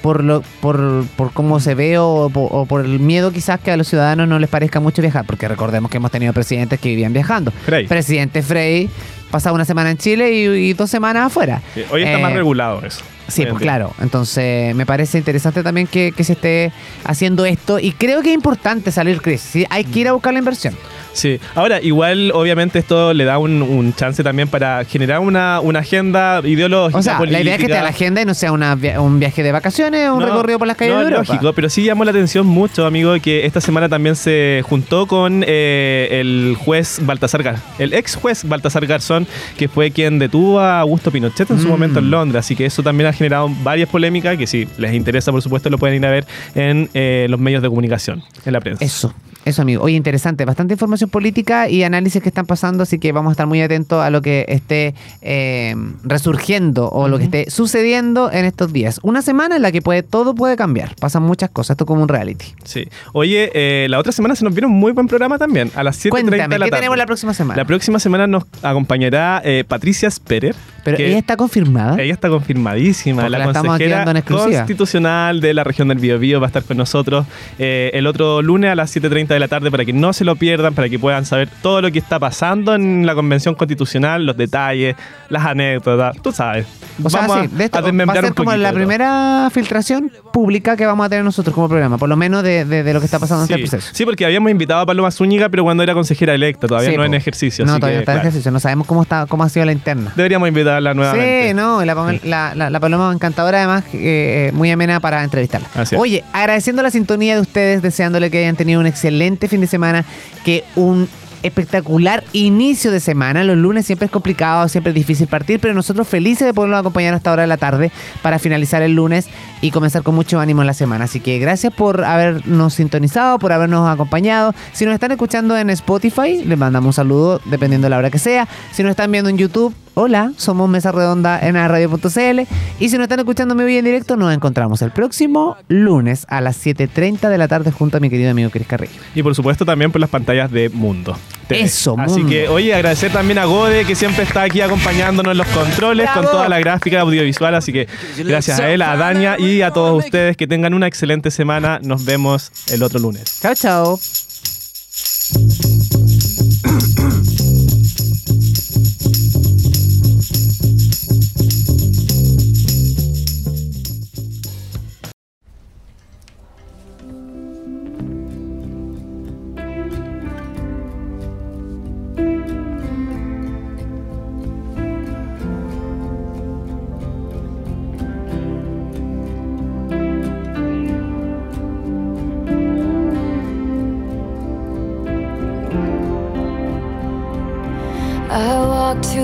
Por, 0.01 0.23
lo, 0.23 0.41
por, 0.61 1.05
por 1.17 1.33
cómo 1.33 1.59
se 1.59 1.73
ve 1.75 1.97
o, 1.97 2.29
po- 2.31 2.45
o 2.45 2.65
por 2.65 2.85
el 2.85 2.99
miedo 2.99 3.31
quizás 3.31 3.59
que 3.59 3.71
a 3.71 3.77
los 3.77 3.87
ciudadanos 3.89 4.27
no 4.27 4.39
les 4.39 4.49
parezca 4.49 4.79
mucho 4.79 5.01
viajar, 5.01 5.25
porque 5.25 5.47
recordemos 5.49 5.91
que 5.91 5.97
hemos 5.97 6.11
tenido 6.11 6.31
presidentes 6.31 6.79
que 6.79 6.87
vivían 6.89 7.11
viajando. 7.11 7.51
Frey. 7.65 7.87
Presidente 7.87 8.41
Frey 8.41 8.89
pasaba 9.31 9.55
una 9.55 9.65
semana 9.65 9.91
en 9.91 9.97
Chile 9.97 10.31
y, 10.31 10.69
y 10.69 10.73
dos 10.73 10.89
semanas 10.89 11.25
afuera. 11.25 11.61
Sí, 11.73 11.81
Hoy 11.91 12.03
está 12.03 12.19
Eh, 12.19 12.21
más 12.21 12.31
regulado 12.31 12.81
eso. 12.85 13.01
Sí, 13.27 13.46
pues 13.46 13.62
claro. 13.62 13.93
Entonces 14.00 14.74
me 14.75 14.86
parece 14.86 15.17
interesante 15.17 15.63
también 15.63 15.88
que, 15.88 16.12
que 16.12 16.24
se 16.24 16.34
esté 16.34 16.72
haciendo 17.03 17.46
esto 17.46 17.79
y 17.79 17.91
creo 17.91 18.22
que 18.22 18.29
es 18.29 18.36
importante 18.36 18.91
salir 18.91 19.22
crisis. 19.22 19.50
¿sí? 19.50 19.65
Hay 19.69 19.84
que 19.84 20.00
ir 20.00 20.07
a 20.07 20.13
buscar 20.13 20.34
la 20.34 20.39
inversión. 20.39 20.75
Sí, 21.17 21.39
ahora 21.55 21.81
igual 21.81 22.31
obviamente 22.33 22.77
esto 22.79 23.13
le 23.13 23.25
da 23.25 23.38
un, 23.39 23.62
un 23.63 23.93
chance 23.95 24.24
también 24.24 24.47
para 24.47 24.86
generar 24.86 25.19
una, 25.19 25.59
una 25.62 25.79
agenda 25.79 26.41
ideológica. 26.43 27.00
O 27.00 27.01
sea, 27.01 27.19
la 27.25 27.41
idea 27.41 27.53
es 27.55 27.59
que 27.59 27.65
esté 27.65 27.77
a 27.77 27.81
la 27.83 27.89
agenda 27.89 28.21
y 28.21 28.25
no 28.25 28.33
sea 28.33 28.51
una 28.51 28.77
un 29.00 29.19
viaje 29.19 29.41
de 29.41 29.51
vacaciones, 29.51 30.09
un 30.12 30.19
No, 30.19 30.25
recorrido 30.27 30.59
por 30.59 30.67
las 30.67 30.77
calles 30.77 30.93
no, 30.93 31.00
de 31.00 31.05
es 31.05 31.12
Europa. 31.12 31.33
lógico, 31.33 31.53
pero 31.53 31.69
sí 31.69 31.83
llamó 31.83 32.03
la 32.05 32.12
atención 32.12 32.45
mucho, 32.45 32.86
amigo, 32.86 33.15
que 33.21 33.45
esta 33.45 33.62
semana 33.62 33.89
también 33.89 34.15
se 34.15 34.62
juntó 34.67 35.08
con 35.08 35.43
eh, 35.47 36.08
el 36.21 36.56
juez 36.60 36.99
Baltasar 37.01 37.41
Gar, 37.41 37.56
el 37.80 37.93
ex 37.93 38.15
juez 38.15 38.43
Baltasar 38.47 38.86
Garzón, 38.86 39.25
que 39.58 39.67
fue 39.67 39.89
quien 39.91 40.19
detuvo 40.19 40.60
a 40.60 40.80
Augusto 40.82 41.10
Pinochet 41.12 41.49
en 41.49 41.60
su 41.60 41.67
Mm. 41.67 41.71
momento 41.71 41.99
en 41.99 42.12
Londres. 42.12 42.39
Así 42.45 42.56
que 42.56 42.65
eso 42.65 42.84
también 42.84 43.10
ha 43.10 43.13
generado 43.13 43.49
varias 43.63 43.89
polémicas 43.89 44.38
que 44.38 44.45
si 44.47 44.67
les 44.77 44.93
interesa, 44.93 45.32
por 45.32 45.41
supuesto, 45.41 45.69
lo 45.69 45.77
pueden 45.80 45.97
ir 45.97 46.06
a 46.06 46.12
ver 46.12 46.25
en 46.53 46.89
eh, 46.93 47.25
los 47.30 47.39
medios 47.39 47.62
de 47.63 47.69
comunicación, 47.69 48.21
en 48.45 48.53
la 48.53 48.60
prensa. 48.62 48.86
Eso, 48.86 49.13
eso 49.47 49.62
amigo. 49.62 49.83
Oye, 49.83 49.95
interesante, 49.95 50.45
bastante 50.45 50.73
información 50.73 51.10
política 51.10 51.69
y 51.69 51.83
análisis 51.83 52.21
que 52.21 52.29
están 52.29 52.45
pasando, 52.45 52.83
así 52.83 52.99
que 52.99 53.12
vamos 53.12 53.31
a 53.31 53.33
estar 53.33 53.47
muy 53.47 53.62
atentos 53.62 54.03
a 54.03 54.10
lo 54.10 54.21
que 54.21 54.45
esté 54.49 54.93
eh, 55.21 55.75
resurgiendo 56.03 56.89
o 56.89 57.07
lo 57.07 57.17
que 57.17 57.25
esté 57.25 57.49
sucediendo 57.49 58.31
en 58.31 58.45
estos 58.45 58.73
días. 58.73 58.99
Una 59.03 59.21
semana 59.21 59.55
en 59.55 59.62
la 59.62 59.71
que 59.71 59.81
puede, 59.81 60.03
todo 60.03 60.36
puede 60.36 60.55
cambiar, 60.55 60.95
pasan 60.99 61.23
muchas 61.23 61.49
cosas, 61.49 61.75
esto 61.75 61.86
es 61.86 61.88
como 61.88 62.01
un 62.01 62.10
reality. 62.10 62.45
Sí. 62.63 62.88
Oye, 63.13 63.51
eh, 63.53 63.88
la 63.89 63.99
otra 63.99 64.12
semana 64.12 64.36
se 64.36 64.43
nos 64.43 64.53
viene 64.53 64.67
un 64.67 64.73
muy 64.73 64.91
buen 64.91 65.07
programa 65.07 65.38
también, 65.38 65.71
a 65.75 65.83
las 65.83 66.03
7.30 66.03 66.25
de 66.25 66.38
la 66.38 66.47
¿qué 66.47 66.71
tarde. 66.71 66.71
tenemos 66.71 66.97
la 66.97 67.05
próxima 67.05 67.33
semana? 67.33 67.57
La 67.57 67.65
próxima 67.65 67.99
semana 67.99 68.27
nos 68.27 68.43
acompañará 68.62 69.41
eh, 69.43 69.63
Patricia 69.67 70.12
Sperer. 70.12 70.55
Pero 70.95 71.04
ella 71.10 71.17
está 71.17 71.38
confirmada. 71.38 72.02
Ella 72.02 72.13
está 72.13 72.30
confirmadísima. 72.30 73.23
Porque 73.23 73.38
la 73.38 73.43
consejera 73.54 74.04
en 74.12 74.21
constitucional 74.21 75.41
de 75.41 75.54
la 75.54 75.63
región 75.63 75.88
del 75.88 76.00
Biobío 76.00 76.39
va 76.39 76.47
a 76.47 76.50
estar 76.50 76.63
con 76.63 76.78
nosotros 76.78 77.26
eh, 77.60 77.91
el 77.93 78.08
otro 78.08 78.41
lunes 78.41 78.71
a 78.71 78.76
las 78.76 78.95
7.30 78.95 79.28
de 79.28 79.39
la 79.39 79.47
tarde 79.47 79.71
para 79.71 79.86
que 79.86 79.93
no 79.93 80.13
se 80.13 80.23
lo 80.23 80.36
pierdan, 80.36 80.73
para 80.73 80.89
que 80.89 81.00
puedan 81.00 81.26
saber 81.26 81.50
todo 81.62 81.82
lo 81.82 81.91
que 81.91 82.00
está 82.00 82.19
pasando 82.19 82.76
en 82.76 83.06
la 83.06 83.15
convención 83.15 83.56
constitucional, 83.56 84.26
los 84.26 84.38
detalles, 84.38 84.95
las 85.30 85.45
anécdotas, 85.45 86.15
tú 86.21 86.32
sabes. 86.32 86.65
O 87.04 87.10
sea, 87.10 87.21
Vamos 87.28 87.47
sí, 87.50 87.56
de 87.56 87.63
esto 87.65 87.78
a 87.78 87.82
va 87.82 88.13
a 88.13 88.21
ser 88.21 88.34
como 88.34 88.56
la 88.56 88.73
primera 88.73 89.50
filtración 89.52 90.12
pública 90.34 90.76
que 90.76 90.86
vamos 90.86 91.06
a 91.06 91.10
tener 91.10 91.23
nosotros 91.23 91.54
como 91.54 91.67
programa, 91.69 91.97
por 91.97 92.10
lo 92.10 92.15
menos 92.15 92.43
de, 92.43 92.65
de- 92.65 92.84
de 92.84 92.93
lo 92.93 93.00
que 93.00 93.06
está 93.06 93.19
pasando 93.19 93.45
en 93.45 93.52
este 93.52 93.69
proceso. 93.69 93.91
sí, 93.93 94.06
porque 94.06 94.26
habíamos 94.26 94.52
invitado 94.52 94.82
a 94.82 94.86
Paloma 94.86 95.12
Zúñiga, 95.12 95.50
pero 95.50 95.63
cuando 95.63 95.84
era 95.84 95.93
consejera 95.93 96.34
electa, 96.34 96.67
todavía 96.67 96.89
Sí, 96.91 96.95
no 96.95 97.02
po. 97.04 97.06
en 97.08 97.13
ejercicio. 97.13 97.65
No, 97.65 97.73
así 97.73 97.80
todavía 97.80 98.00
que, 98.00 98.06
no 98.06 98.12
está 98.12 98.13
en 98.13 98.19
ejercicio, 98.19 98.52
no 98.52 98.60
sabemos 98.60 98.88
cómo 98.88 99.02
está 99.04 99.26
cómo 99.28 99.43
ha 99.43 99.50
sido 99.50 99.65
la 99.65 99.71
interna. 99.71 100.12
Deberíamos 100.15 100.47
nuevamente. 100.81 101.49
Sí, 101.49 101.53
no, 101.53 101.83
la, 101.85 101.95
Pamela- 101.95 102.19
la, 102.23 102.55
la- 102.55 102.69
la 102.69 102.79
Paloma 102.79 103.11
encantadora 103.13 103.57
además, 103.59 103.83
eh, 103.93 104.51
muy 104.53 104.71
amena 104.71 104.99
para 104.99 105.23
entrevistarla. 105.23 105.67
Así 105.75 105.95
es. 105.95 106.01
Oye, 106.01 106.23
agradeciendo 106.33 106.81
la 106.83 106.91
sintonía 106.91 107.35
de 107.35 107.41
ustedes, 107.41 107.81
deseándole 107.81 108.29
que 108.31 108.39
hayan 108.39 108.55
tenido 108.55 108.79
un 108.79 108.85
excelente 108.87 109.47
fin 109.47 109.61
de 109.61 109.67
semana, 109.67 110.05
que 110.45 110.63
un 110.75 111.07
espectacular 111.43 112.23
inicio 112.33 112.91
de 112.91 112.99
semana. 112.99 113.43
Los 113.43 113.57
lunes 113.57 113.85
siempre 113.85 114.05
es 114.07 114.11
complicado, 114.11 114.67
siempre 114.67 114.89
es 114.89 114.95
difícil 114.95 115.27
partir, 115.27 115.59
pero 115.59 115.73
nosotros 115.75 116.07
felices 116.07 116.45
de 116.47 116.53
poderlos 116.53 116.79
acompañar 116.79 117.13
hasta 117.13 117.29
ahora 117.29 117.43
de 117.43 117.47
la 117.47 117.57
tarde 117.57 117.91
para 118.23 118.39
finalizar 118.39 118.81
el 118.81 118.93
lunes 118.95 119.27
y 119.61 119.69
comenzar 119.71 120.01
con 120.03 120.15
mucho 120.15 120.39
ánimo 120.39 120.61
en 120.61 120.67
la 120.67 120.73
semana. 120.73 121.05
Así 121.05 121.19
que 121.19 121.37
gracias 121.39 121.71
por 121.73 122.03
habernos 122.03 122.73
sintonizado, 122.73 123.37
por 123.39 123.53
habernos 123.53 123.87
acompañado. 123.87 124.53
Si 124.73 124.83
nos 124.85 124.95
están 124.95 125.11
escuchando 125.11 125.55
en 125.57 125.69
Spotify, 125.69 126.43
les 126.43 126.57
mandamos 126.57 126.87
un 126.87 126.93
saludo 126.93 127.39
dependiendo 127.45 127.85
de 127.85 127.89
la 127.91 127.97
hora 127.99 128.09
que 128.09 128.19
sea. 128.19 128.47
Si 128.73 128.81
nos 128.83 128.89
están 128.91 129.11
viendo 129.11 129.29
en 129.29 129.37
YouTube, 129.37 129.73
hola, 129.99 130.31
somos 130.38 130.69
Mesa 130.69 130.91
Redonda 130.91 131.39
en 131.41 131.55
radio.cl. 131.55 132.41
Y 132.79 132.89
si 132.89 132.97
nos 132.97 133.05
están 133.05 133.19
escuchando 133.19 133.55
vivo 133.55 133.67
y 133.67 133.77
en 133.77 133.86
directo, 133.86 134.15
nos 134.15 134.31
encontramos 134.31 134.83
el 134.83 134.91
próximo 134.91 135.57
lunes 135.69 136.25
a 136.29 136.39
las 136.39 136.63
7.30 136.63 137.29
de 137.29 137.38
la 137.38 137.47
tarde 137.47 137.71
junto 137.71 137.97
a 137.97 137.99
mi 137.99 138.10
querido 138.10 138.29
amigo 138.29 138.51
Cris 138.51 138.67
Carrillo. 138.67 139.01
Y 139.15 139.23
por 139.23 139.33
supuesto 139.33 139.65
también 139.65 139.91
por 139.91 139.99
las 139.99 140.12
pantallas 140.12 140.51
de 140.51 140.69
Mundo. 140.69 141.17
TV. 141.47 141.62
Eso, 141.62 141.95
Así 141.97 142.19
Mundo. 142.19 142.29
que, 142.29 142.47
oye, 142.47 142.75
agradecer 142.75 143.12
también 143.12 143.39
a 143.39 143.45
Gode, 143.45 143.86
que 143.86 143.95
siempre 143.95 144.23
está 144.23 144.43
aquí 144.43 144.62
acompañándonos 144.62 145.31
en 145.31 145.38
los 145.39 145.47
controles 145.47 146.05
¡Bravo! 146.05 146.21
con 146.21 146.31
toda 146.31 146.49
la 146.49 146.60
gráfica 146.60 147.01
audiovisual. 147.01 147.55
Así 147.55 147.73
que 147.73 147.88
gracias 148.19 148.60
a 148.60 148.69
él, 148.69 148.83
a 148.83 148.95
Dania 148.97 149.39
y 149.39 149.63
a 149.63 149.71
todos 149.71 150.05
ustedes 150.05 150.38
que 150.38 150.45
tengan 150.45 150.75
una 150.75 150.86
excelente 150.86 151.31
semana. 151.31 151.79
Nos 151.81 152.05
vemos 152.05 152.51
el 152.71 152.83
otro 152.83 152.99
lunes. 152.99 153.39
Chao, 153.41 153.55
chao. 153.55 153.99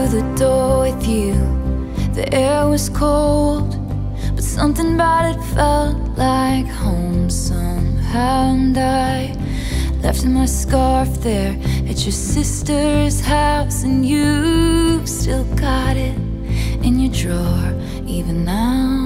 The 0.08 0.22
door 0.36 0.82
with 0.82 1.08
you. 1.08 1.34
The 2.14 2.32
air 2.34 2.68
was 2.68 2.90
cold, 2.90 3.70
but 4.36 4.44
something 4.44 4.96
about 4.96 5.36
it 5.36 5.42
felt 5.56 5.98
like 6.18 6.68
home 6.68 7.30
somehow. 7.30 8.54
And 8.54 8.78
I 8.78 9.36
left 10.02 10.26
my 10.26 10.46
scarf 10.46 11.10
there 11.22 11.58
at 11.90 12.04
your 12.06 12.12
sister's 12.12 13.20
house, 13.22 13.84
and 13.84 14.06
you 14.06 15.06
still 15.06 15.46
got 15.56 15.96
it 15.96 16.16
in 16.86 17.00
your 17.00 17.14
drawer, 17.14 17.74
even 18.06 18.46
now. 18.46 19.03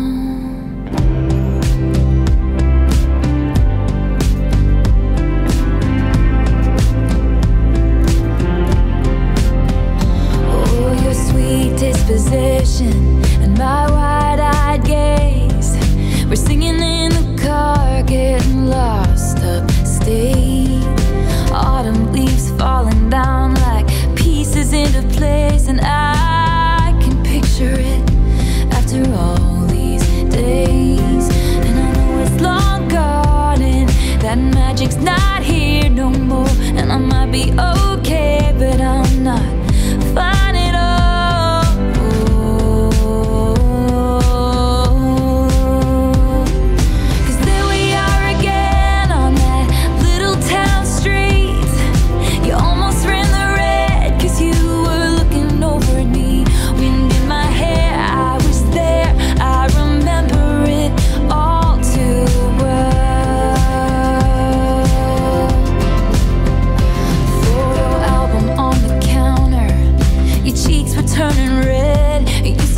That 34.27 34.37
magic's 34.37 34.97
not 34.97 35.41
here 35.41 35.89
no 35.89 36.09
more. 36.09 36.49
And 36.75 36.91
I 36.91 36.97
might 36.97 37.31
be 37.31 37.45
okay, 37.53 38.53
but 38.59 38.81
I'm 38.81 39.06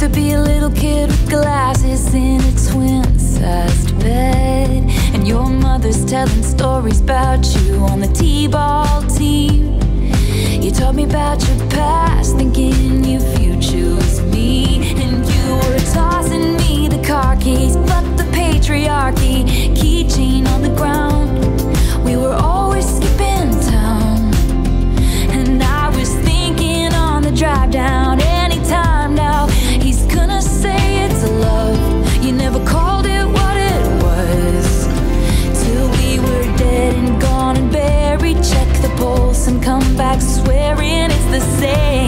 to 0.10 0.16
be 0.16 0.32
a 0.32 0.42
little 0.42 0.72
kid 0.72 1.10
with 1.10 1.30
glasses 1.30 2.14
in 2.14 2.40
a 2.42 2.72
twin-sized 2.72 4.00
bed. 4.00 4.90
And 5.14 5.28
your 5.28 5.50
mother's 5.50 6.06
telling 6.06 6.44
stories 6.44 7.02
about 7.02 7.46
you 7.56 7.76
on 7.78 8.00
the 8.00 8.08
T-ball 8.08 9.04
team. 9.04 9.80
You 10.62 10.72
told 10.72 10.96
me 10.96 11.04
about 11.04 11.46
your 11.48 11.70
past, 11.70 12.38
thinking 12.38 13.04
your 13.04 13.22
future 13.38 13.96
was 13.96 14.22
me. 14.22 14.92
And 15.02 15.26
you 15.26 15.56
were 15.56 15.80
tossing 15.94 16.58
me 16.58 16.88
the 16.88 17.02
car 17.06 17.36
keys, 17.38 17.76
fuck 17.76 18.06
the 18.18 18.28
patriarchy, 18.32 19.46
keychain 19.76 20.48
on 20.48 20.62
the 20.62 20.74
ground. 20.76 21.09
And 39.50 39.64
come 39.64 39.98
back 39.98 40.22
swearing 40.22 41.10
it's 41.10 41.26
the 41.26 41.40
same. 41.60 41.99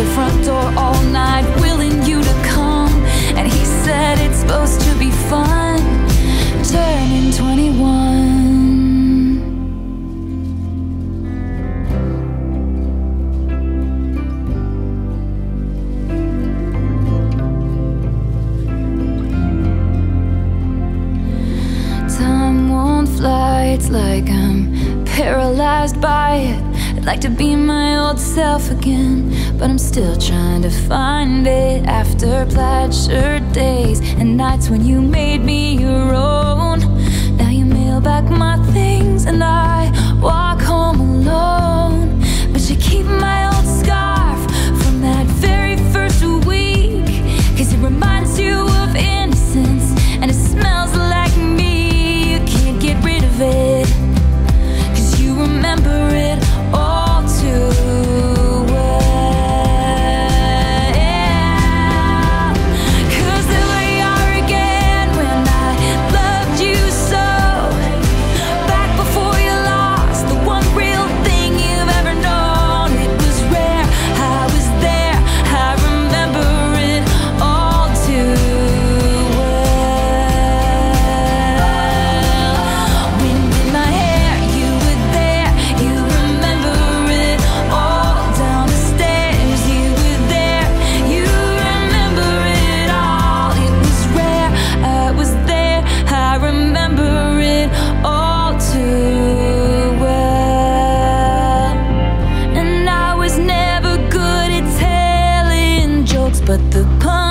the 0.00 0.06
front 0.14 0.44
door 0.46 0.72
all 0.78 1.02
night. 1.12 1.44
I'd 27.00 27.06
like 27.06 27.20
to 27.22 27.30
be 27.30 27.56
my 27.56 27.96
old 27.96 28.20
self 28.20 28.70
again, 28.70 29.30
but 29.56 29.70
I'm 29.70 29.78
still 29.78 30.18
trying 30.18 30.60
to 30.60 30.70
find 30.70 31.46
it 31.46 31.86
after 31.86 32.44
plaid 32.44 32.94
shirt 32.94 33.42
days 33.54 34.00
and 34.18 34.36
nights 34.36 34.68
when 34.68 34.84
you 34.84 35.00
made 35.00 35.38
me 35.42 35.78
your 35.78 36.14
own. 36.14 36.80
Now 37.38 37.48
you 37.48 37.64
mail 37.64 38.02
back 38.02 38.24
my 38.24 38.58
things 38.74 39.24
and 39.24 39.42
I 39.42 39.90
walk 40.20 40.60
home 40.60 41.00
alone, 41.00 42.20
but 42.52 42.68
you 42.68 42.76
keep 42.76 43.06
my 43.06 43.49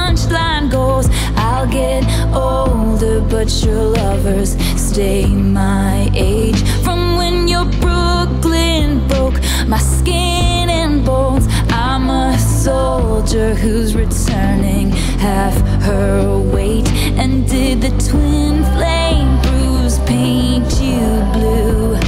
punchline 0.09 0.71
goes 0.71 1.07
I'll 1.35 1.67
get 1.67 2.03
older, 2.33 3.21
but 3.21 3.49
your 3.63 3.83
lovers 4.01 4.57
stay 4.75 5.27
my 5.27 6.09
age. 6.15 6.61
From 6.83 7.17
when 7.17 7.47
your 7.47 7.65
Brooklyn 7.83 9.07
broke 9.07 9.39
my 9.67 9.77
skin 9.77 10.69
and 10.69 11.05
bones, 11.05 11.45
I'm 11.69 12.09
a 12.09 12.37
soldier 12.39 13.53
who's 13.53 13.95
returning 13.95 14.89
half 15.27 15.55
her 15.83 16.39
weight. 16.39 16.87
And 17.21 17.47
did 17.47 17.81
the 17.81 17.91
twin 18.09 18.63
flame 18.75 19.31
bruise 19.43 19.99
paint 19.99 20.71
you 20.81 21.05
blue? 21.33 21.99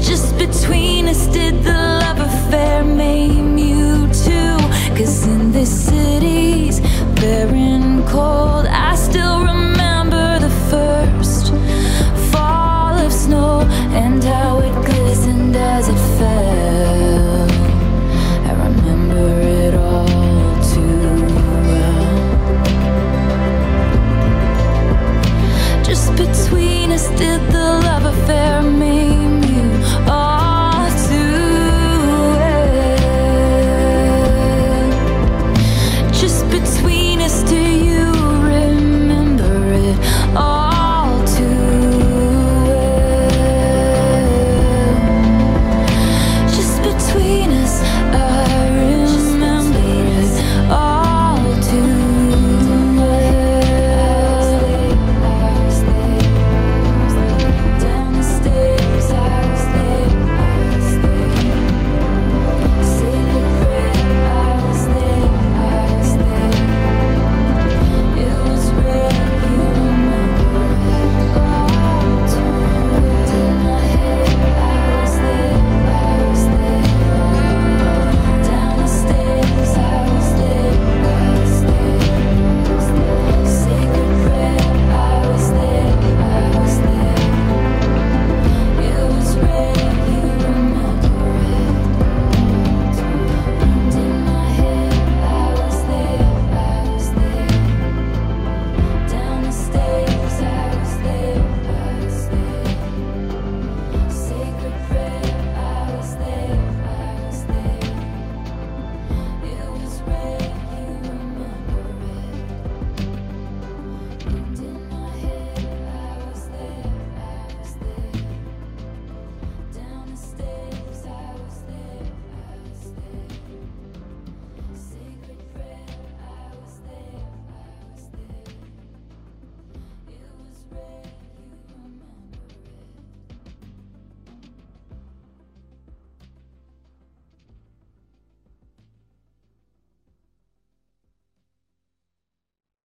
Just 0.00 0.38
between 0.38 1.08
us, 1.08 1.26
did 1.26 1.64
the 1.64 1.79
cold, 8.10 8.66
I 8.66 8.96
still 8.96 9.38
remember 9.40 10.40
the 10.40 10.50
first 10.68 11.52
fall 12.32 12.98
of 12.98 13.12
snow 13.12 13.60
and 13.92 14.22
how 14.24 14.58
it 14.58 14.74
glistened 14.84 15.54
as 15.54 15.88
it 15.88 16.00
fell. 16.18 17.50
I 18.48 18.52
remember 18.66 19.26
it 19.62 19.74
all 19.74 20.54
too 20.72 21.24
well. 21.68 22.08
Just 25.84 26.10
between 26.16 26.90
us, 26.90 27.08
did 27.10 27.40
the 27.52 27.68
love 27.86 28.06
affair 28.06 28.62